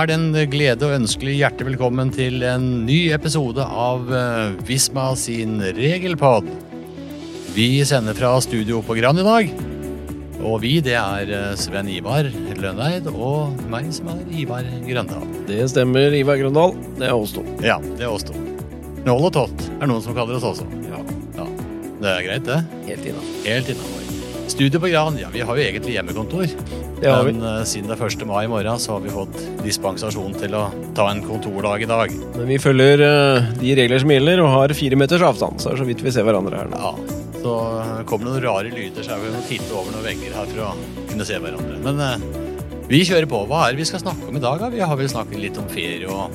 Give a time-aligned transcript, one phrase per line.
[0.00, 5.10] er det en glede å ønske hjertelig velkommen til en ny episode av eh, Visma
[5.18, 6.46] sin regelpod.
[7.52, 9.50] Vi sender fra studio på Gran i dag.
[10.40, 15.26] Og vi, det er eh, Sven Ivar Lønneid og meg som er Ivar Grøndal.
[15.50, 16.76] Det stemmer, Ivar Grøndal.
[16.96, 17.44] Det er oss to.
[17.66, 18.36] Ja, det er oss to.
[19.04, 20.68] Nål og tott er noen som kaller oss også.
[20.88, 21.04] Ja,
[21.36, 21.48] Ja,
[22.00, 22.62] Det er greit, det.
[23.44, 23.99] Helt innafor.
[24.50, 26.50] Studio på Gran, ja, vi har jo egentlig hjemmekontor.
[27.00, 28.24] Men uh, siden det er 1.
[28.28, 30.64] mai i morgen, så har vi fått dispensasjon til å
[30.96, 32.12] ta en kontordag i dag.
[32.34, 35.62] Men vi følger uh, de regler som gjelder, og har fire meters avstand.
[35.62, 36.82] Så er det så vidt vi ser hverandre her nå.
[36.82, 40.04] Ja, så eh, kommer det noen rare lyder, så er vi må titte over noen
[40.04, 40.74] vegger her for å
[41.08, 41.78] kunne se hverandre.
[41.86, 42.48] Men uh,
[42.90, 43.44] vi kjører på.
[43.46, 44.60] Hva er det vi skal snakke om i dag?
[44.60, 44.74] Da?
[44.74, 46.34] Vi har vel snakket litt om ferie og,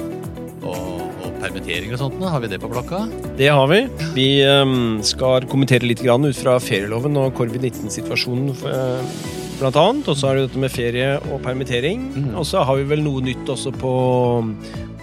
[0.65, 2.25] og, og permitteringer og sånt.
[2.33, 3.05] Har vi det på blokka?
[3.39, 3.81] Det har vi.
[4.17, 4.75] Vi eh,
[5.07, 9.13] skal kommentere litt grann ut fra ferieloven og covid-19-situasjonen eh,
[9.59, 10.09] blant annet.
[10.11, 12.09] Og så er det dette med ferie og permittering.
[12.15, 12.33] Mm.
[12.39, 13.93] Og så har vi vel noe nytt også på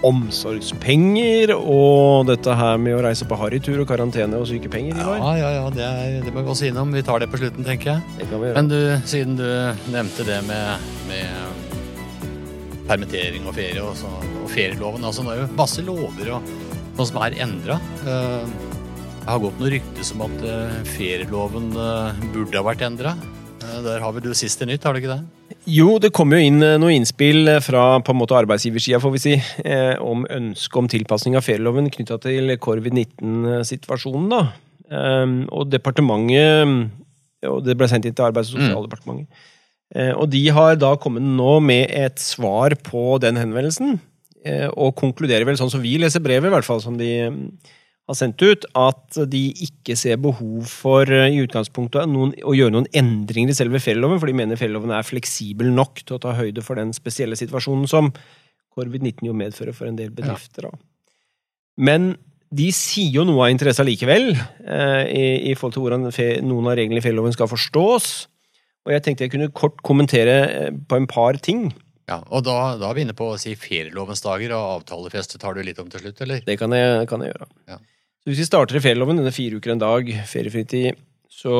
[0.03, 4.99] omsorgspenger og dette her med å reise på harrytur og karantene og sykepenger.
[4.99, 6.91] Ja, ja, ja, det, er, det må vi også innom.
[6.95, 8.15] Vi tar det på slutten, tenker jeg.
[8.19, 8.57] Det kan vi gjøre.
[8.59, 8.79] Men du,
[9.09, 9.47] siden du
[9.95, 11.62] nevnte det med, med
[12.87, 14.09] permittering og ferie og, så,
[14.41, 16.49] og ferieloven altså Det er jo masse lover og
[16.93, 17.79] noe som er endra.
[18.03, 23.15] Det har gått noen rykter som at eh, ferieloven eh, burde ha vært endra.
[23.83, 25.55] Der har vi du siste nytt, har du ikke det?
[25.69, 29.21] Jo, det kom jo inn eh, noen innspill fra på en måte arbeidsgiversida, får vi
[29.23, 34.29] si, eh, om ønske om tilpasning av ferieloven knytta til covid-19-situasjonen.
[34.33, 34.43] da.
[34.93, 36.91] Um, og departementet
[37.49, 39.25] Og det ble sendt inn til Arbeids- og sosialdepartementet.
[39.31, 39.49] Eh,
[40.17, 43.99] og de har da kommet nå med et svar på den henvendelsen,
[44.45, 47.41] eh, og konkluderer vel sånn som vi leser brevet, i hvert fall som de mm,
[48.09, 52.75] har sendt ut, at de ikke ser behov for eh, i utgangspunktet noen, å gjøre
[52.75, 56.35] noen endringer i selve ferieloven, for de mener ferieloven er fleksibel nok til å ta
[56.39, 58.11] høyde for den spesielle situasjonen som
[58.73, 60.67] covid-19 jo medfører for en del bedrifter.
[60.67, 60.73] Ja.
[61.77, 62.15] Men
[62.53, 66.69] de sier jo noe av interesse likevel, eh, i, i forhold til hvordan fe, noen
[66.69, 68.11] av reglene i ferieloven skal forstås.
[68.83, 71.69] Og jeg tenkte jeg kunne kort kommentere eh, på en par ting.
[72.09, 75.55] Ja, Og da, da er vi inne på å si ferielovens dager, og avtalefeste tar
[75.55, 76.43] du litt om til slutt, eller?
[76.43, 77.47] Det kan jeg, kan jeg gjøre.
[77.71, 77.79] Ja.
[78.23, 80.99] Så Hvis vi starter i ferieloven, denne fire uker en dag, feriefritid,
[81.33, 81.55] så,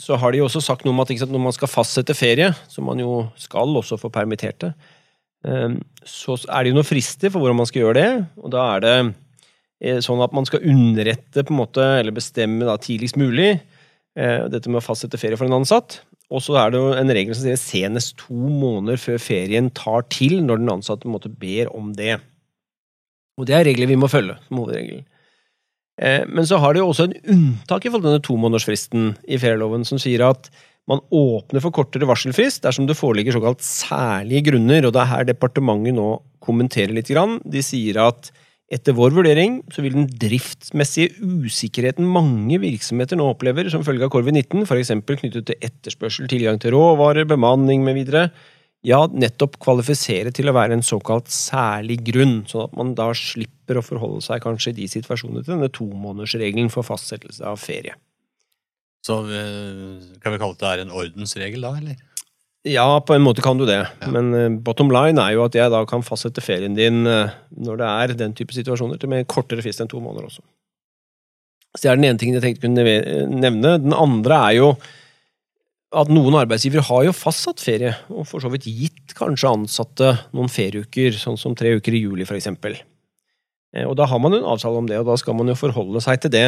[0.00, 2.16] så har de jo også sagt noe om at ikke sant, når man skal fastsette
[2.16, 4.72] ferie, som man jo skal også for permitterte,
[5.46, 5.74] eh,
[6.06, 8.08] så er det jo noen frister for hvordan man skal gjøre det.
[8.40, 12.66] Og da er det eh, sånn at man skal underrette på en måte, eller bestemme
[12.68, 16.00] da, tidligst mulig eh, dette med å fastsette ferie for en ansatt.
[16.30, 20.04] Og så er det jo en regel som sier senest to måneder før ferien tar
[20.14, 22.20] til, når den ansatte måtte ber om det.
[23.40, 25.02] Og det er regler vi må følge, som hovedregel.
[26.00, 29.40] Eh, Men så har det jo også en unntak i forhold til denne tomånedersfristen i
[29.42, 30.50] ferieloven, som sier at
[30.90, 35.26] man åpner for kortere varselfrist dersom det foreligger såkalt særlige grunner, og det er her
[35.28, 36.08] departementet nå
[36.42, 37.10] kommenterer litt.
[37.10, 37.38] Grann.
[37.44, 38.30] De sier at
[38.70, 44.12] etter vår vurdering så vil den driftsmessige usikkerheten mange virksomheter nå opplever som følge av
[44.14, 44.94] covid-19, f.eks.
[45.08, 48.30] knyttet til etterspørsel, tilgang til råvarer, bemanning mv.,
[48.86, 53.76] ja, nettopp kvalifisere til å være en såkalt særlig grunn, sånn at man da slipper
[53.76, 57.98] å forholde seg kanskje i de situasjonene til denne tomånedersregelen for fastsettelse av ferie.
[59.04, 62.00] Så eh, kan vi kalle det er en ordensregel da, eller?
[62.68, 64.08] Ja, på en måte kan du det, Ja.
[64.12, 67.78] men eh, bottom line er jo at jeg da kan fastsette ferien din eh, når
[67.80, 70.42] det er den type situasjoner, til med kortere frist enn to måneder også.
[71.72, 72.84] Så det er den ene tingen jeg tenkte kunne
[73.40, 73.76] nevne.
[73.80, 74.70] Den andre er jo
[75.94, 80.50] at noen arbeidsgivere har jo fastsatt ferie, og for så vidt gitt kanskje ansatte noen
[80.50, 82.76] ferieuker, sånn som tre uker i juli for eksempel.
[83.86, 86.20] Og da har man en avtale om det, og da skal man jo forholde seg
[86.24, 86.46] til det.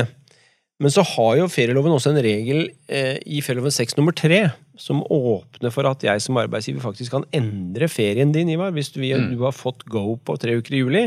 [0.82, 4.40] Men så har jo ferieloven også en regel eh, i ferieloven 6 nummer 3
[4.82, 8.98] som åpner for at jeg som arbeidsgiver faktisk kan endre ferien din, Ivar, hvis du,
[9.02, 9.28] Mm.
[9.36, 11.04] du har fått go på tre uker i juli.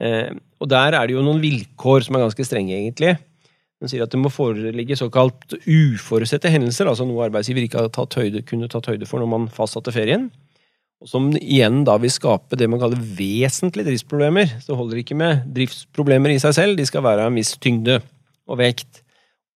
[0.00, 3.16] Eh, og der er det jo noen vilkår som er ganske strenge, egentlig.
[3.80, 8.18] Den sier at det må foreligge såkalt uforutsette hendelser, altså noe arbeidsgiver ikke har tatt
[8.18, 10.28] høyde, kunne tatt høyde for når man fastsatte ferien.
[11.00, 14.50] Og som igjen da vil skape det man kaller vesentlige driftsproblemer.
[14.60, 17.54] Så holder det ikke med driftsproblemer i seg selv, de skal være av en viss
[17.62, 18.00] tyngde
[18.48, 19.02] og vekt.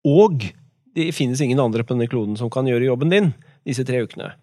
[0.06, 0.48] Og
[0.96, 3.32] det finnes ingen andre på denne kloden som kan gjøre jobben din
[3.66, 4.34] disse tre ukene.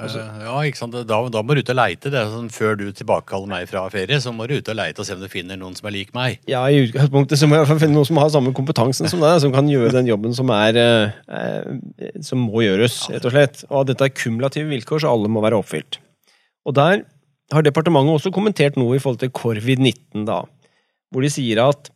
[0.00, 0.92] Altså- Eh, ja, ikke sant?
[0.92, 2.08] Da, da må du ut og leite.
[2.08, 4.98] Det er sånn, før du tilbakekaller meg fra ferie, så må du ut og leite
[5.02, 6.38] og se om du finner noen som er lik meg.
[6.48, 9.52] Ja, i utgangspunktet så må jeg finne noen som har samme kompetansen som deg, som
[9.52, 13.64] kan gjøre den jobben som er eh, eh, som må gjøres, rett og slett.
[13.68, 15.98] Og dette er kumulative vilkår, så alle må være oppfylt.
[16.64, 17.04] Og der
[17.52, 20.44] har departementet også kommentert noe i forhold til covid-19, da.
[21.12, 21.90] Hvor de sier at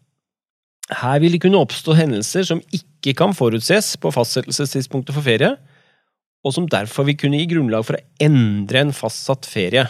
[0.93, 5.55] her vil det kunne oppstå hendelser som ikke kan forutses på fastsettelsestidspunktet for ferie,
[6.45, 9.87] og som derfor vil kunne gi grunnlag for å endre en fastsatt ferie.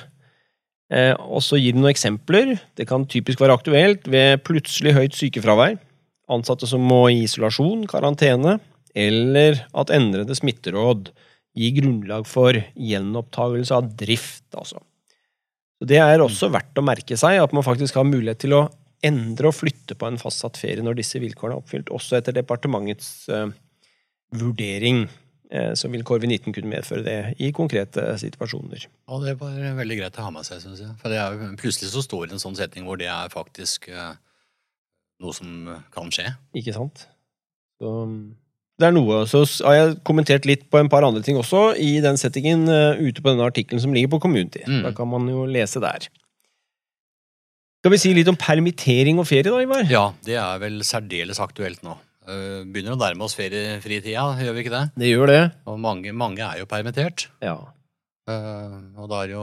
[0.95, 2.55] Eh, og så gir den noen eksempler.
[2.79, 5.81] Det kan typisk være aktuelt ved plutselig høyt sykefravær,
[6.31, 8.61] ansatte som må i isolasjon, karantene,
[8.95, 11.11] eller at endrede smitteråd
[11.59, 14.79] gir grunnlag for gjenopptagelse av drift, altså.
[15.75, 18.63] Så Det er også verdt å merke seg at man faktisk har mulighet til å
[19.05, 23.29] endre og flytte på en fastsatt ferie når disse vilkårene er oppfylt, også etter departementets
[23.33, 23.49] uh,
[24.35, 25.05] vurdering.
[25.55, 28.87] Eh, så vil covid-19 kunne medføre det i konkrete situasjoner.
[29.13, 30.95] Og det var veldig greit å ha med seg, syns jeg.
[31.03, 33.91] For det er jo, plutselig så står det en sånn setning hvor det er faktisk
[33.93, 34.15] eh,
[35.23, 36.33] noe som kan skje.
[36.59, 37.07] Ikke sant?
[37.79, 37.93] Så
[38.81, 39.21] det er noe.
[39.31, 42.99] Så har jeg kommentert litt på en par andre ting også i den settingen uh,
[42.99, 44.65] ute på denne artikkelen som ligger på Community.
[44.67, 44.83] Mm.
[44.89, 46.09] Da kan man jo lese der.
[47.85, 49.83] Skal vi si litt om permittering og ferie, da, Ivar?
[49.93, 51.99] Ja, det er vel særdeles aktuelt nå.
[52.25, 54.85] Eh, Begynner å nærme oss feriefritida, gjør vi ikke det?
[55.03, 55.41] Det gjør det.
[55.69, 57.27] Og mange, mange er jo permittert.
[57.45, 57.59] Ja.
[58.25, 59.43] Eh, Og da er jo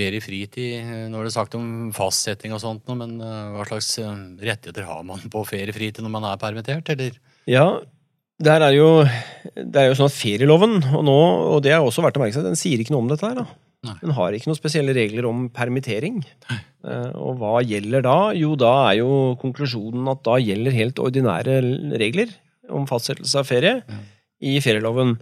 [0.00, 5.02] feriefritid eh, Nå er det sagt om fastsetting og sånt, men hva slags rettigheter har
[5.04, 7.18] man på feriefritid når man er permittert, eller?
[7.44, 7.66] ja.
[8.42, 8.86] Der er jo,
[9.54, 11.18] det er jo sånn at ferieloven, og, nå,
[11.52, 13.36] og det er også verdt å merke seg, den sier ikke noe om dette her.
[13.38, 13.44] da.
[13.82, 13.96] Nei.
[13.98, 16.20] Den har ikke noen spesielle regler om permittering.
[16.50, 18.16] Eh, Og hva gjelder da?
[18.38, 21.56] Jo, da er jo konklusjonen at da gjelder helt ordinære
[21.98, 22.30] regler
[22.70, 24.02] om fastsettelse av ferie Nei.
[24.52, 25.16] i ferieloven.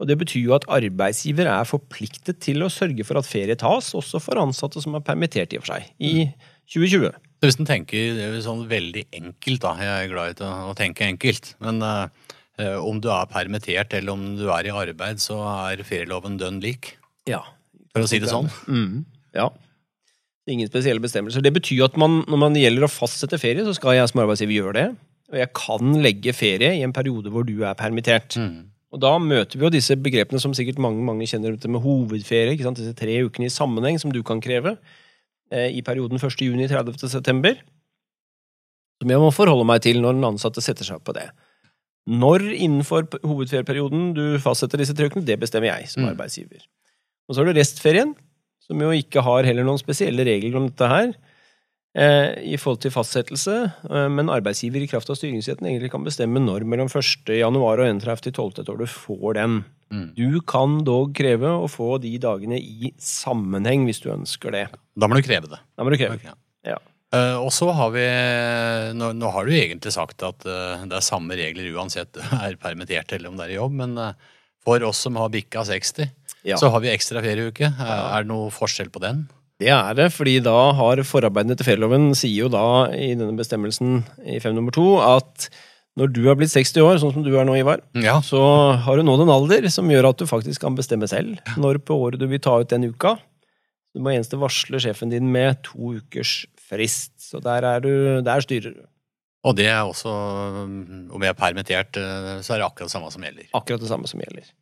[0.00, 3.92] Og Det betyr jo at arbeidsgiver er forpliktet til å sørge for at ferie tas,
[3.96, 6.28] også for ansatte som er permittert i og for seg, i
[6.72, 7.12] 2020.
[7.12, 10.74] Så Hvis en tenker det er sånn veldig enkelt, da, jeg er glad i å,
[10.76, 15.36] tenke enkelt, men eh, om du er permittert eller om du er i arbeid, så
[15.68, 16.94] er ferieloven dønn lik,
[17.28, 17.42] Ja.
[17.96, 18.50] For å si det sånn.
[18.68, 19.04] Mm,
[19.36, 19.48] ja.
[20.46, 21.42] Ingen spesielle bestemmelser.
[21.42, 24.60] Det betyr at man, når man gjelder å fastsette ferie, så skal jeg som arbeidsgiver
[24.60, 24.86] gjøre det.
[25.32, 28.36] Og jeg kan legge ferie i en periode hvor du er permittert.
[28.38, 28.68] Mm.
[28.94, 32.54] Og da møter vi jo disse begrepene som sikkert mange mange kjenner til med hovedferie.
[32.54, 34.76] Disse tre ukene i sammenheng som du kan kreve
[35.50, 36.38] eh, i perioden 1.
[36.46, 37.02] juni 30.
[37.10, 37.58] september.
[39.02, 41.26] Som jeg må forholde meg til når den ansatte setter seg på det.
[42.06, 46.14] Når innenfor hovedferieperioden du fastsetter disse tre ukene, det bestemmer jeg som Mm.
[47.26, 48.14] Og så har du restferien,
[48.62, 51.14] som jo ikke har heller noen spesielle regler om dette her.
[51.96, 53.54] Eh, i forhold til fastsettelse,
[53.88, 57.30] eh, men arbeidsgiver i kraft av styringsretten egentlig kan bestemme når mellom 1.
[57.38, 58.68] januar og 31.12.
[58.68, 59.54] år du får den.
[59.88, 60.10] Mm.
[60.18, 64.66] Du kan dog kreve å få de dagene i sammenheng hvis du ønsker det.
[64.98, 65.62] Da må du kreve det.
[65.78, 66.18] Da må du kreve.
[66.20, 66.36] Okay.
[66.68, 66.76] Ja.
[67.14, 68.04] Uh, og så har vi
[68.98, 72.58] nå, nå har du egentlig sagt at uh, det er samme regler uansett du er
[72.60, 74.10] permittert eller om det er i jobb, men uh,
[74.66, 76.10] for oss som har bikka 60,
[76.46, 76.56] Ja.
[76.60, 77.72] så har vi ekstra ferieuke.
[77.74, 79.24] Er det noe forskjell på den?
[79.58, 84.02] Det er det, fordi da har forarbeidene til ferieloven sier jo da i denne bestemmelsen
[84.28, 85.48] i fem nummer to at
[85.96, 88.18] når du har blitt 60 år, sånn som du er nå, Ivar, Ja.
[88.20, 91.78] så har du nådd en alder som gjør at du faktisk kan bestemme selv når
[91.88, 93.14] på året du vil ta ut den uka.
[93.96, 97.14] Du må eneste varsle sjefen din med to ukers frist.
[97.16, 98.84] Så der, er du, der styrer du.
[99.46, 103.10] Og det er også Om jeg er permittert, eh, så er det akkurat det samme
[103.14, 103.48] som gjelder.
[103.56, 104.52] Akkurat det samme som gjelder.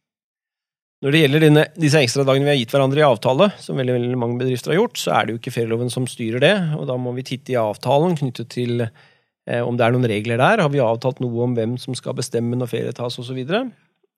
[1.04, 4.18] Når det gjelder denne, disse ekstradagene vi har gitt hverandre i avtale, som veldig, veldig
[4.22, 6.94] mange bedrifter har gjort, så er det jo ikke ferieloven som styrer det, og da
[6.96, 10.62] må vi titte i avtalen knyttet til eh, om det er noen regler der.
[10.64, 13.36] Har vi avtalt noe om hvem som skal bestemme når ferie tas, osv.?
[13.44, 13.74] Og,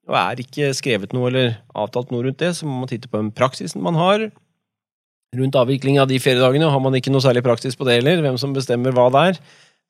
[0.07, 3.19] og er ikke skrevet noe eller avtalt noe rundt det, så må man titte på
[3.19, 4.23] den praksisen man har.
[5.35, 8.39] Rundt avvikling av de feriedagene har man ikke noe særlig praksis på det heller, hvem
[8.39, 9.41] som bestemmer hva det er.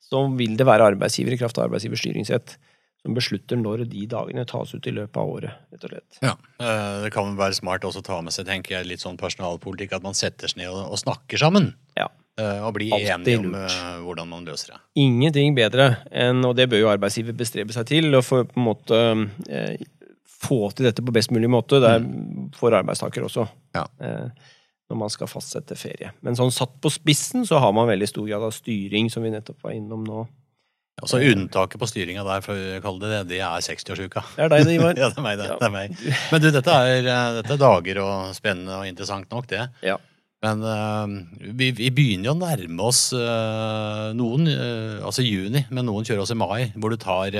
[0.02, 2.58] Så vil det være arbeidsgiver i kraft av arbeidsgivers styringsrett
[3.02, 6.18] som beslutter når de dagene tas ut i løpet av året, rett og slett.
[6.24, 9.16] Ja, eh, Det kan være smart også å ta med seg tenker jeg, litt sånn
[9.20, 11.72] personalpolitikk, at man setter seg ned og, og snakker sammen.
[11.96, 12.08] Ja.
[12.38, 14.80] Eh, Og blir enige om eh, hvordan man løser det.
[15.04, 18.66] Ingenting bedre enn, og det bør jo arbeidsgiver bestrebe seg til, å få, på en
[18.66, 19.00] måte,
[19.48, 19.78] eh,
[20.38, 21.80] få til dette på best mulig måte.
[21.82, 22.04] Det er
[22.58, 23.48] for arbeidstaker også.
[23.74, 23.86] Ja.
[23.98, 24.54] Eh,
[24.88, 26.12] når man skal fastsette ferie.
[26.24, 29.30] Men sånn satt på spissen så har man veldig stor grad av styring, som vi
[29.34, 30.22] nettopp var innom nå.
[30.98, 34.24] Ja, så Unntaket på styringa der, for å kalle det det, det er 60-årsuka.
[34.34, 34.98] Det er deg, det, Ivar.
[35.02, 35.48] Ja, det er meg, det.
[35.52, 35.56] Ja.
[35.60, 35.98] det er meg.
[36.32, 39.68] Men du, dette er, eh, dette er dager og spennende og interessant nok, det.
[39.86, 39.98] Ja.
[40.42, 41.06] Men uh,
[41.58, 46.22] vi, vi begynner jo å nærme oss uh, noen, uh, altså juni, men noen kjører
[46.22, 47.34] oss i mai, hvor du tar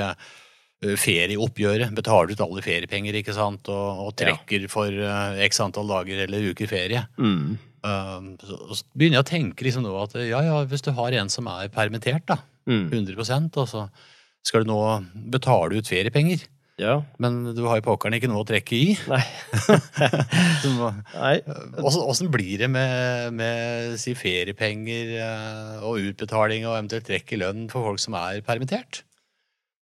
[0.79, 4.29] ferieoppgjøret, betaler ut alle feriepenger, ikke sant, og, og Ja.
[4.29, 7.01] trekker for eh, x antall dager eller uker ferie.
[7.19, 7.57] Mm.
[8.39, 11.31] Så, så begynner jeg å tenke liksom nå at ja, ja, hvis du har en
[11.31, 12.37] som er permittert, da,
[12.69, 12.87] Mm.
[12.93, 13.17] 100
[13.57, 13.87] og så
[14.45, 14.79] skal du nå
[15.33, 16.45] betale ut feriepenger,
[16.79, 17.01] Ja.
[17.19, 18.93] men du har jo pokkeren ikke noe å trekke i.
[19.09, 19.23] Nei.
[20.77, 21.35] Må- Nei.
[21.83, 27.65] Åssen blir det med, med si, feriepenger eh, og utbetaling og eventuelt trekk i lønn
[27.73, 29.03] for folk som er permittert?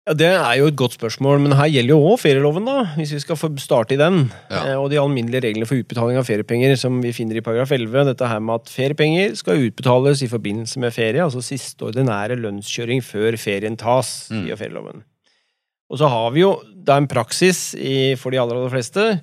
[0.03, 3.13] Ja, Det er jo et godt spørsmål, men her gjelder jo òg ferieloven, da, hvis
[3.15, 4.25] vi skal få starte i den.
[4.51, 4.74] Ja.
[4.74, 8.03] Eh, Og de alminnelige reglene for utbetaling av feriepenger som vi finner i paragraf 11.
[8.10, 13.00] Dette her med at feriepenger skal utbetales i forbindelse med ferie, altså siste ordinære lønnskjøring
[13.01, 14.43] før ferien tas, Mm.
[14.43, 15.03] sier ferieloven.
[15.89, 19.22] Og så har vi jo det er en praksis i, for de aller, aller fleste,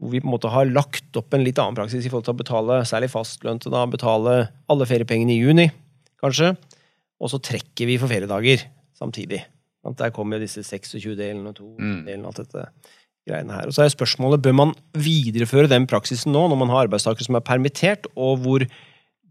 [0.00, 2.32] hvor vi på en måte har lagt opp en litt annen praksis i forhold til
[2.34, 5.70] å betale særlig fastlønte, da, betale alle feriepengene i juni,
[6.22, 6.56] kanskje,
[7.20, 8.64] og så trekker vi for feriedager
[8.96, 9.44] samtidig.
[9.98, 12.66] Der kommer jo disse 26-delene og 2-delene og alt dette
[13.28, 13.68] greiene her.
[13.70, 17.38] Og så er spørsmålet, bør man videreføre den praksisen nå, når man har arbeidstakere som
[17.38, 18.66] er permittert, og hvor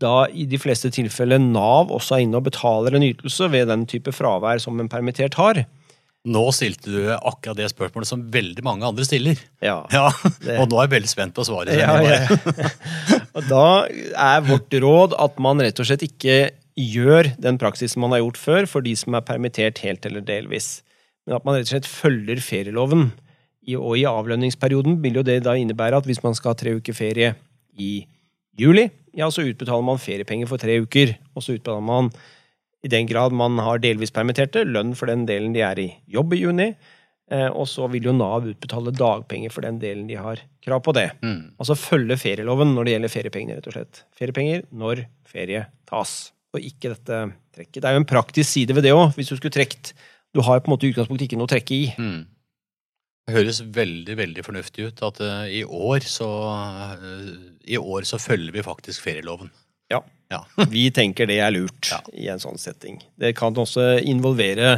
[0.01, 3.85] da i de fleste tilfeller Nav også er inne og betaler en ytelse ved den
[3.89, 5.63] type fravær som en permittert har?
[6.21, 9.39] Nå stilte du akkurat det spørsmålet som veldig mange andre stiller.
[9.63, 9.79] Ja.
[9.93, 10.09] Ja,
[10.61, 11.73] Og nå er jeg veldig spent på svaret.
[11.79, 12.19] Ja, ja.
[13.37, 16.35] Og da er vårt råd at man rett og slett ikke
[16.77, 20.81] gjør den praksisen man har gjort før for de som er permittert helt eller delvis.
[21.25, 23.11] Men at man rett og slett følger ferieloven.
[23.61, 26.73] I, og i avlønningsperioden vil jo det da innebære at hvis man skal ha tre
[26.79, 27.35] uker ferie
[27.77, 27.91] i
[28.57, 31.13] juli, ja, så utbetaler man feriepenger for tre uker.
[31.35, 32.09] Og så utbetaler man,
[32.81, 36.33] i den grad man har delvis permitterte, lønn for den delen de er i jobb
[36.33, 36.71] i juni.
[37.31, 40.95] Eh, og så vil jo Nav utbetale dagpenger for den delen de har krav på
[40.97, 41.11] det.
[41.23, 41.53] Mm.
[41.61, 44.03] Altså følge ferieloven når det gjelder feriepengene, rett og slett.
[44.17, 47.19] Feriepenger når ferie tas, og ikke dette
[47.55, 47.79] trekket.
[47.79, 49.93] Det er jo en praktisk side ved det òg, hvis du skulle trukket
[50.31, 51.85] Du har på en måte i utgangspunktet ikke noe å trekke i.
[51.99, 52.21] Mm.
[53.27, 56.29] Det høres veldig veldig fornuftig ut at uh, i, år så,
[56.95, 57.27] uh,
[57.67, 59.51] i år så følger vi faktisk ferieloven.
[59.91, 59.99] Ja.
[60.31, 60.39] Ja.
[60.71, 61.99] Vi tenker det er lurt Ja.
[62.15, 63.01] i en sånn setting.
[63.19, 64.77] Det kan også involvere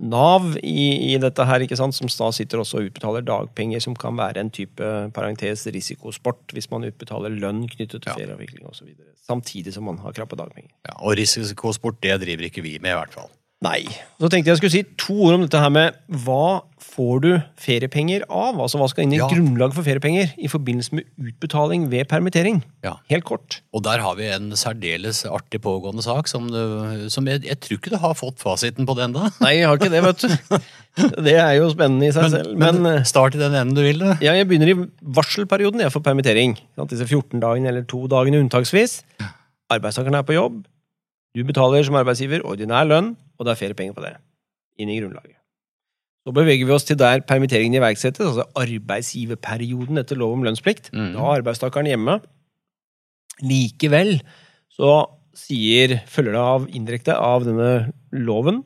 [0.00, 3.96] Nav i, i dette her, ikke sant, som da sitter også og utbetaler dagpenger, som
[3.98, 8.94] kan være en type parentes risikosport, hvis man utbetaler lønn knyttet til ferieavvikling osv.
[9.28, 10.72] Samtidig som man har krav på dagpenger.
[10.88, 13.28] Ja, og risikosport det driver ikke vi med, i hvert fall.
[13.60, 13.82] Nei.
[14.16, 17.28] Så tenkte jeg jeg skulle si to ord om dette her med hva får du
[17.60, 18.56] feriepenger av?
[18.56, 19.26] Altså hva skal inn i Ja.
[19.28, 22.62] grunnlaget for feriepenger i forbindelse med utbetaling ved permittering?
[22.82, 22.94] Ja.
[23.12, 23.60] Helt kort.
[23.76, 27.76] Og der har vi en særdeles artig pågående sak som, du, som jeg, jeg tror
[27.76, 29.28] ikke du har fått fasiten på det ennå.
[29.44, 30.58] Nei, jeg har ikke det, vet du.
[31.22, 32.56] Det er jo spennende i seg selv.
[32.58, 36.02] Men, men, start i den enden du vil, ja, jeg begynner i varselperioden jeg for
[36.02, 36.56] permittering.
[36.74, 36.90] Sant?
[36.90, 39.02] Disse 14 dagene eller to dagene unntaksvis.
[39.70, 40.64] Arbeidstakerne er på jobb.
[41.36, 44.16] Du betaler som arbeidsgiver ordinær lønn, og det er feriepenger på det.
[44.82, 45.36] Inn i grunnlaget.
[46.26, 50.90] Så beveger vi oss til der permitteringen iverksettes, altså arbeidsgiverperioden etter lov om lønnsplikt.
[50.92, 51.14] Mm.
[51.14, 52.18] Da er arbeidstakeren hjemme.
[53.40, 54.18] Likevel
[54.74, 54.90] så
[55.36, 57.70] sier, følger det av indirekte av denne
[58.12, 58.60] loven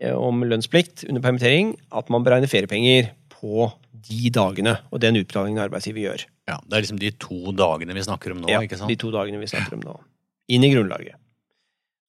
[0.00, 3.68] eh, om lønnsplikt under permittering at man beregner feriepenger på
[4.06, 6.26] de dagene og den utbetalingen arbeidsgiver gjør.
[6.48, 8.88] Ja, Det er liksom de to dagene vi snakker om nå, Ja, ikke sant?
[8.92, 9.98] De to dagene vi snakker om nå.
[10.54, 11.18] Inn i grunnlaget.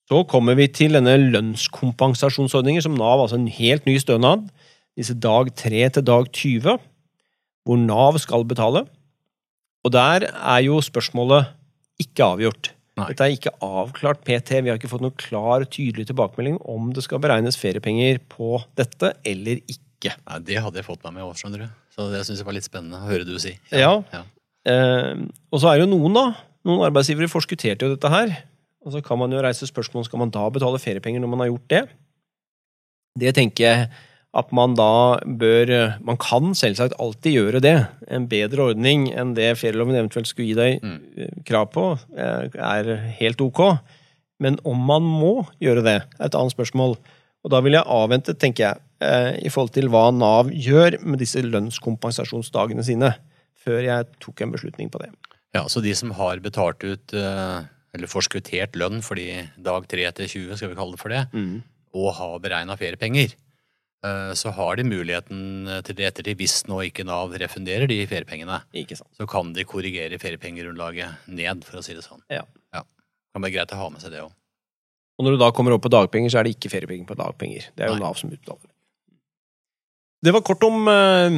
[0.07, 4.47] Så kommer vi til denne lønnskompensasjonsordningen som Nav, altså en helt ny stønad.
[4.97, 6.77] Disse dag 3 til dag 20,
[7.67, 8.85] hvor Nav skal betale.
[9.83, 11.51] Og der er jo spørsmålet
[11.99, 12.71] ikke avgjort.
[12.97, 13.11] Nei.
[13.11, 14.61] Dette er ikke avklart PT.
[14.63, 19.11] Vi har ikke fått noen klar, tydelig tilbakemelding om det skal beregnes feriepenger på dette
[19.27, 20.15] eller ikke.
[20.15, 21.69] Nei, Det hadde jeg fått meg med òg, skjønner du.
[21.93, 23.53] Så det syns jeg var litt spennende å høre du si.
[23.75, 23.97] Ja.
[24.13, 24.23] ja.
[24.71, 25.13] Eh,
[25.51, 26.25] og så er det jo noen, da.
[26.67, 28.33] Noen arbeidsgivere forskutterte jo dette her.
[28.87, 31.49] Og så kan man jo reise spørsmål skal man da betale feriepenger når man har
[31.51, 31.81] gjort det.
[33.19, 33.89] Det tenker jeg
[34.37, 35.71] at man da bør
[36.05, 37.75] Man kan selvsagt alltid gjøre det.
[38.13, 40.99] En bedre ordning enn det ferieloven eventuelt skulle gi deg Mm.
[41.17, 43.79] eh, krav på, eh, er helt ok.
[44.39, 46.97] Men om man må gjøre det, er et annet spørsmål.
[47.43, 51.19] Og da vil jeg avvente, tenker jeg, eh, i forhold til hva Nav gjør med
[51.19, 53.15] disse lønnskompensasjonsdagene sine,
[53.65, 55.09] før jeg tok en beslutning på det.
[55.55, 57.13] Ja, Så de som har betalt ut,
[57.95, 61.25] eller forskuttert lønn fordi dag 3 etter 20, skal vi kalle det for det,
[61.95, 63.33] og har beregna feriepenger,
[64.05, 68.61] eh, så har de muligheten til det ettertid, hvis nå ikke Nav refunderer de feriepengene,
[68.73, 69.09] Ikke sant.
[69.17, 72.21] så kan de korrigere feriepengegrunnlaget ned, for å si det sånn.
[72.29, 72.43] Ja.
[73.33, 74.31] Kan være greit å ha med seg det òg.
[75.17, 77.67] Og når du da kommer opp på dagpenger, så er det ikke feriepenger på dagpenger.
[77.75, 78.03] Det er jo Nei.
[78.05, 78.69] Nav som utbetaler.
[80.25, 81.35] Det var kort om eh,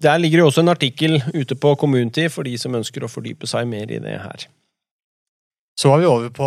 [0.00, 3.48] Der ligger jo også en artikkel ute på Community for de som ønsker å fordype
[3.50, 4.46] seg mer i det her.
[5.78, 6.46] Så var vi over på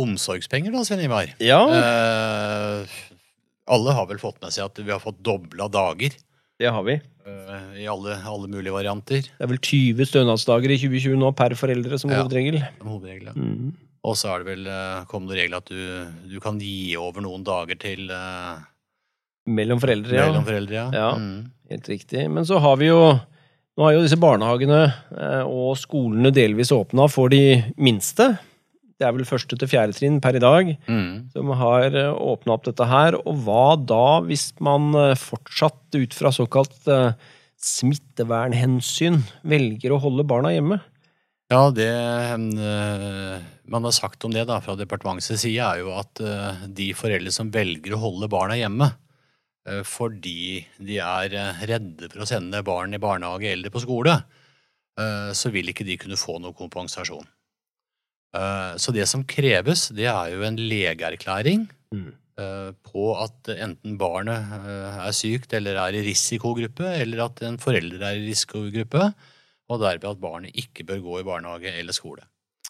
[0.00, 1.32] omsorgspenger, da, Svein Ivar.
[1.44, 2.86] Ja, Eh,
[3.72, 6.14] alle har vel fått med seg at vi har fått dobla dager
[6.60, 6.94] det har vi.
[7.26, 9.22] eh, i alle, alle mulige varianter.
[9.22, 12.22] Det er vel 20 stønadsdager i 2020 nå per foreldre som Ja.
[12.22, 12.58] hovedregel.
[12.78, 13.26] som hovedregel.
[13.26, 13.32] ja.
[13.36, 13.72] Mm.
[14.04, 17.44] Og så er det vel kom det regel at du, du kan gi over noen
[17.44, 18.56] dager til eh,
[19.46, 20.26] Mellom foreldre, ja.
[20.30, 20.72] mellom foreldre.
[20.74, 20.90] Ja.
[20.92, 21.10] Ja.
[21.18, 21.50] Mm.
[21.70, 22.30] Helt riktig.
[22.30, 23.18] Men så har vi jo
[23.78, 24.80] Nå har jo disse barnehagene
[25.16, 28.38] eh, og skolene delvis åpna for de minste.
[29.02, 31.28] Det er vel første til fjerde trinn per i dag, Mm.
[31.34, 33.18] som har åpna opp dette her.
[33.26, 37.12] Og hva da hvis man eh, fortsatt ut fra såkalt eh,
[37.62, 40.80] smittevernhensyn velger å holde barna hjemme?
[41.52, 46.22] Ja, det eh, man har sagt om det da, fra departementets side, er jo at
[46.24, 48.88] eh, de foreldre som velger å holde barna hjemme
[49.68, 54.16] eh, fordi de er eh, redde for å sende barn i barnehage eller på skole,
[54.98, 57.28] eh, så vil ikke de kunne få noe kompensasjon.
[58.34, 62.12] Eh, Så det som kreves, det er jo en legeerklæring Mm.
[62.38, 67.58] eh, på at enten barnet eh, er sykt eller er i risikogruppe, eller at en
[67.58, 69.12] forelder er i risikogruppe,
[69.68, 72.22] og derved at barnet ikke bør gå i barnehage eller skole.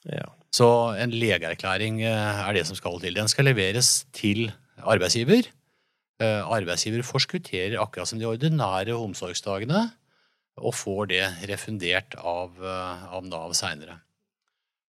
[0.04, 0.26] Ja.
[0.52, 0.66] Så
[0.98, 3.14] en legeerklæring er det som skal til.
[3.14, 4.50] Den skal leveres til
[4.82, 5.46] arbeidsgiver.
[6.20, 9.92] Arbeidsgiver forskutterer akkurat som de ordinære omsorgsdagene,
[10.58, 14.00] og får det refundert av, av Nav seinere.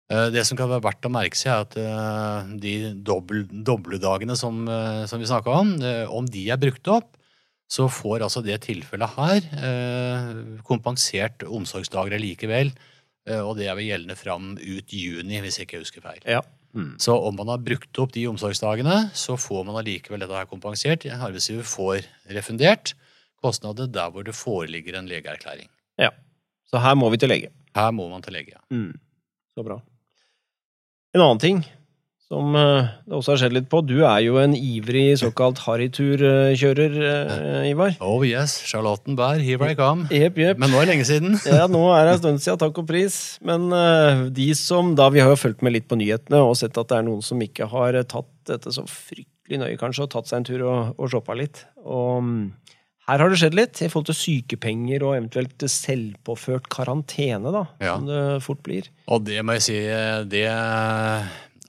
[0.09, 2.71] Det som kan være verdt å merke seg, er at eh, de
[3.05, 7.11] dobledagene som, eh, som vi snakka om, eh, om de er brukt opp,
[7.69, 10.31] så får altså det tilfellet her eh,
[10.65, 12.71] kompensert omsorgsdager likevel.
[13.29, 16.23] Eh, og det er vel gjeldende fram ut juni, hvis jeg ikke husker feil.
[16.25, 16.41] ja.
[16.69, 16.99] Mm.
[17.01, 21.07] Så om man har brukt opp de omsorgsdagene, så får man allikevel dette her kompensert.
[21.09, 22.91] Arbeidsgiver får refundert
[23.41, 25.69] kostnader der hvor det foreligger en legeerklæring.
[25.97, 26.11] ja.
[26.69, 27.49] Så her må vi til lege.
[27.73, 28.53] Her må man til lege.
[28.53, 28.61] ja.
[28.69, 28.93] Mm.
[29.57, 29.79] Så bra.
[31.15, 31.61] En annen ting
[32.29, 33.79] som eh, det også har skjedd litt på.
[33.89, 37.95] Du er jo en ivrig såkalt harryturkjører, eh, Ivar.
[38.05, 40.05] Oh yes, Charlottenberg, here I come.
[40.13, 40.61] Yep, yep.
[40.61, 41.39] Men nå er det lenge siden.
[41.49, 43.17] Ja, nå er det en stund siden, takk og pris.
[43.41, 46.77] Men eh, de som da, Vi har jo fulgt med litt på nyhetene og sett
[46.77, 50.29] at det er noen som ikke har tatt dette så fryktelig nøye, kanskje, og tatt
[50.29, 51.65] seg en tur og, og shoppa litt.
[51.81, 52.43] Og mm,
[53.09, 57.63] her har det skjedd litt i forhold til sykepenger og eventuelt selvpåført karantene, da.
[57.81, 57.95] Ja.
[57.97, 58.89] Som det fort blir.
[59.09, 59.77] Og det må jeg si,
[60.29, 60.45] det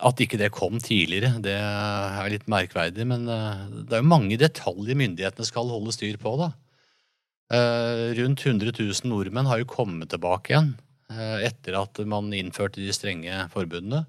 [0.00, 3.06] At ikke det kom tidligere, det er litt merkverdig.
[3.08, 6.52] Men eh, det er jo mange detaljer myndighetene skal holde styr på, da.
[7.56, 10.72] Eh, Rundt 100 000 nordmenn har jo kommet tilbake igjen
[11.12, 14.04] eh, etter at man innførte de strenge forbudene.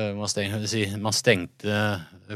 [0.00, 0.30] Man
[1.12, 1.78] stengte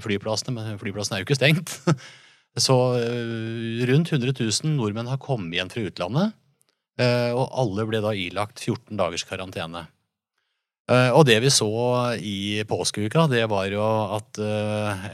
[0.04, 1.78] flyplassene, men flyplassene er jo ikke stengt.
[2.56, 6.34] Så eh, rundt 100 000 nordmenn har kommet igjen fra utlandet,
[7.02, 9.86] eh, og alle ble da ilagt 14 dagers karantene.
[10.90, 11.66] Eh, Og det vi så
[12.20, 13.82] i påskeuka, det var jo
[14.18, 14.38] at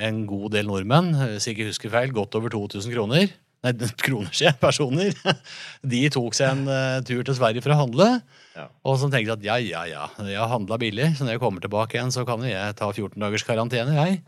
[0.04, 3.30] en god del nordmenn, hvis jeg ikke husker feil, godt over 2000 kroner,
[3.64, 3.72] nei,
[4.04, 5.14] kroner, sier personer,
[5.94, 8.10] de tok seg en tur til Sverige for å handle,
[8.58, 8.66] Ja.
[8.84, 11.40] og så tenkte de at ja, ja, ja, jeg har handla billig, så når jeg
[11.46, 14.20] kommer tilbake igjen, så kan jo jeg ta 14 dagers karantene, jeg.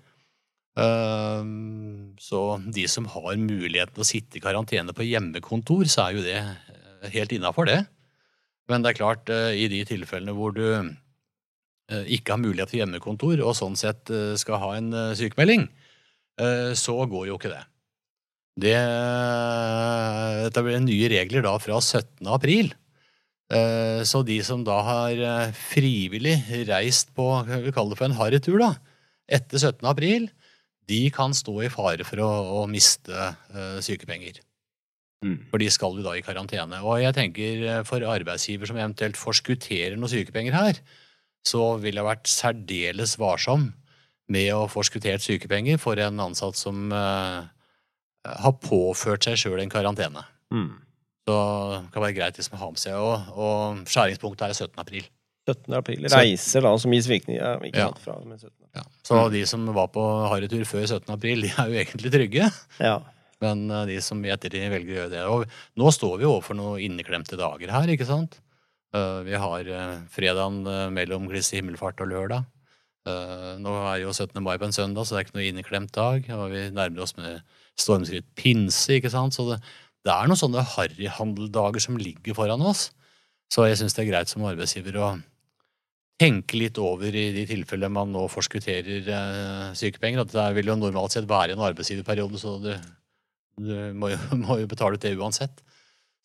[0.81, 6.17] Ehm, Så de som har muligheten til å sitte i karantene på hjemmekontor, så er
[6.17, 7.81] jo det eh, helt innafor det.
[8.71, 12.83] Men det er klart, eh, i de tilfellene hvor du eh, ikke har mulighet til
[12.85, 14.09] hjemmekontor, og sånn sett
[14.41, 15.67] skal ha en sykemelding,
[16.79, 17.61] så går jo ikke det.
[18.63, 18.79] Det,
[20.47, 22.25] dette blir nye regler da fra 17.
[22.33, 22.71] april.
[24.09, 26.39] Så de som da har frivillig
[26.71, 28.71] reist på vi kaller det for en harrytur da,
[29.29, 29.85] etter 17.
[29.93, 30.31] april,
[30.91, 32.31] de kan stå i fare for å,
[32.63, 34.41] å miste uh, sykepenger.
[35.23, 35.37] Mm.
[35.53, 36.81] For de skal jo da i karantene.
[36.83, 40.81] Og jeg tenker eh, for arbeidsgiver som eventuelt forskutterer noen sykepenger her,
[41.47, 43.69] så ville jeg vært særdeles varsom
[44.33, 47.43] med å forskuttert sykepenger for en ansatt som uh,
[48.27, 50.25] har påført seg sjøl en karantene.
[50.55, 50.71] Mm.
[51.29, 51.35] Så
[51.77, 52.99] det kan være greit hvis man har med seg.
[52.99, 54.75] Og, og skjæringspunktet er 17.
[54.83, 55.07] april.
[55.47, 55.75] 17.
[55.79, 56.07] april.
[56.11, 57.91] Reiser da som gis virkning ja, ikke Ja.
[57.91, 58.55] sant, fra med 17.
[58.77, 58.83] Ja.
[59.05, 61.11] Så de som var på harrytur før 17.
[61.13, 62.47] april, de er jo egentlig trygge.
[62.81, 62.95] Ja.
[63.43, 65.45] Men eh, de som i ettertid velger å gjøre det Og
[65.81, 68.39] nå står vi overfor noen inneklemte dager her, ikke sant?
[68.95, 70.63] Eh, Vi har eh, fredagen
[70.95, 72.47] mellom Kristi himmelfart og lørdag.
[73.09, 74.39] Eh, Nå er jo 17.
[74.45, 76.29] mai på en søndag, så det er ikke noe inneklemt dag.
[76.39, 77.43] Og vi nærmer oss med
[77.81, 79.35] stormskritt pinse, ikke sant?
[79.35, 79.59] Så det,
[80.07, 82.91] det er noen sånne harryhandeldager som ligger foran oss.
[83.53, 85.11] Så jeg syns det er greit som arbeidsgiver å
[86.23, 90.23] tenke litt over i de tilfellene man nå forskutterer eh, sykepenger.
[90.25, 92.73] At det vil jo normalt sett være en arbeidsgiverperiode, så du,
[93.59, 95.63] du må, jo, må jo betale ut det uansett.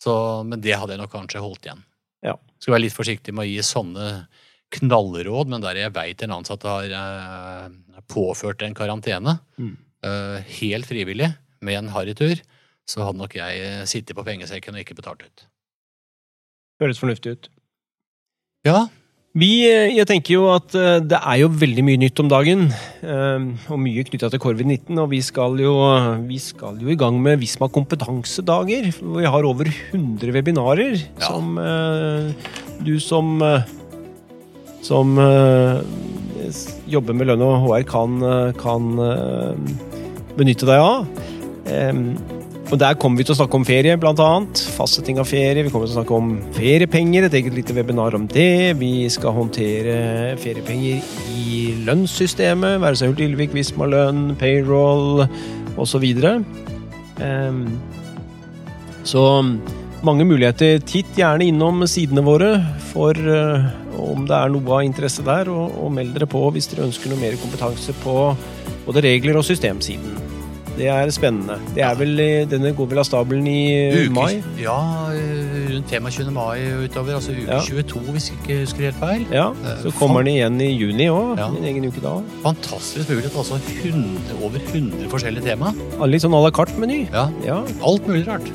[0.03, 0.13] Så,
[0.45, 1.81] men det hadde jeg nok kanskje holdt igjen.
[2.25, 2.35] Ja.
[2.61, 4.05] Skal være litt forsiktig med å gi sånne
[4.77, 7.67] knallråd, men der jeg veit en ansatt har eh,
[8.11, 9.73] påført en karantene, Mm.
[10.05, 11.31] eh, helt frivillig,
[11.65, 12.37] med en harrytur,
[12.87, 15.45] så hadde nok jeg eh, sittet på pengesekken og ikke betalt ut.
[16.83, 17.47] Høres fornuftig ut.
[18.67, 18.83] Ja,
[19.37, 22.63] Vi, eh, jeg tenker jo at eh, det er jo veldig mye nytt om dagen,
[23.05, 24.97] eh, og mye knytta til covid-19.
[24.97, 25.75] Og vi skal, jo,
[26.25, 28.89] vi skal jo i gang med Visma kompetansedager.
[28.97, 32.31] Vi har over 100 webinarer som eh,
[32.81, 33.37] du som
[34.87, 35.17] som
[36.87, 38.21] jobber med lønn og HR, kan,
[38.55, 38.85] kan
[40.37, 42.36] benytte deg av.
[42.67, 44.61] Og Der kommer vi til å snakke om ferie, annet.
[44.75, 45.63] Fastsetting av ferie.
[45.63, 48.75] Vi kommer til å snakke om feriepenger, et eget lite webinar om det.
[48.75, 50.99] Vi skal håndtere feriepenger
[51.31, 55.23] i lønnssystemet, være seg Hult-Ylvik, Visma-lønn, payroll
[55.79, 56.05] osv.
[57.23, 57.63] Um,
[59.07, 59.23] så
[60.03, 60.83] mange muligheter.
[60.83, 62.51] Titt gjerne innom sidene våre
[62.91, 66.89] for eh, om det er noe av interesse der, og meld dere på hvis dere
[66.91, 68.17] ønsker noe mer kompetanse på
[68.85, 70.26] både regler og systemsiden.
[70.77, 71.55] Det er spennende.
[71.73, 72.19] Det er vel,
[72.51, 74.43] denne går vel av stabelen i eh, Uke- mai?
[74.61, 74.75] Ja,
[75.09, 76.29] eh, rundt 25.
[76.35, 77.15] mai og utover.
[77.17, 77.59] Altså uke Ja.
[77.65, 79.25] 22, hvis jeg ikke husker helt feil.
[79.33, 81.37] Ja, Eh, så kommer den igjen i juni òg.
[81.41, 81.47] Ja.
[81.49, 82.13] En egen uke da.
[82.43, 83.33] Fantastisk mulighet.
[83.35, 85.73] Altså 100, over 100 forskjellige tema.
[86.05, 87.07] Litt sånn à la carte-meny.
[87.11, 88.45] Ja, Ja, alt mulig rart.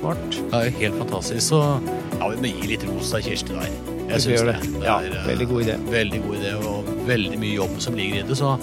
[0.00, 0.30] smart.
[0.30, 1.40] Det er helt fantastisk.
[1.54, 1.80] Så
[2.20, 3.68] ja, vi må gi litt ros til Kirsti der.
[4.12, 4.56] Jeg syns det.
[4.60, 4.82] det.
[4.84, 5.76] Ja, er, eh, veldig god idé.
[5.88, 8.36] Veldig god idé, og veldig mye jobb som ligger i det.
[8.36, 8.58] Så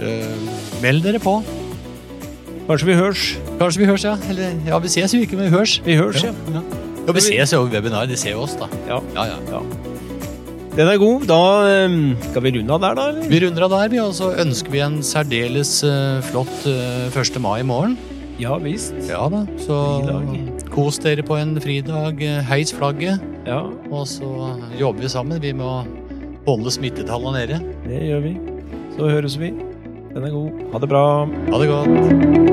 [0.00, 1.42] eh, meld dere på.
[2.68, 3.22] Kanskje vi hørs.
[3.60, 4.16] Kanskje vi høres, ja.
[4.30, 5.78] Eller ja, vi ses jo ikke, men vi hørs.
[5.84, 6.32] Vi hørs, ja.
[6.54, 6.62] ja.
[7.06, 8.06] ja vi ses jo over webinar.
[8.10, 8.68] De ser jo oss, da.
[8.88, 9.00] Ja.
[9.16, 9.62] Ja, ja.
[10.72, 11.26] Den er god.
[11.28, 11.40] Da
[12.30, 13.08] skal vi runde av der, da?
[13.12, 13.26] eller?
[13.28, 17.36] Vi runder av der, vi, og så ønsker vi en særdeles eh, flott eh, 1.
[17.44, 17.98] mai i morgen.
[18.40, 18.94] Ja visst.
[19.10, 20.70] Ja da, så Fridag.
[20.72, 22.22] kos dere på en fridag.
[22.24, 23.20] eh, Heis flagget.
[23.44, 24.30] Ja, Og så
[24.80, 25.42] jobber vi sammen.
[25.42, 25.82] Vi må
[26.46, 27.60] holde smittetallene nede.
[27.84, 28.32] det gjør vi.
[28.96, 29.52] Så høres vi.
[30.14, 30.64] Den er god.
[30.72, 31.04] Ha det bra.
[31.52, 32.51] Ha det godt.